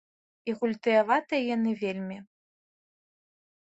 [0.51, 2.19] І гультаяватыя яны вельмі.